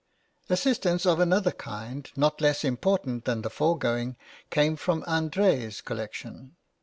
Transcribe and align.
Assistance 0.49 1.05
of 1.05 1.19
another 1.19 1.51
kind, 1.51 2.09
not 2.15 2.41
less 2.41 2.63
important 2.63 3.25
than 3.25 3.43
the 3.43 3.51
foregoing, 3.51 4.17
came 4.49 4.75
from 4.75 5.03
André's 5.03 5.79
collection. 5.79 6.55